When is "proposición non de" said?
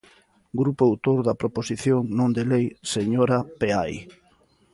1.41-2.43